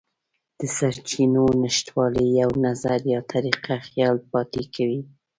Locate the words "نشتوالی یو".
1.63-2.51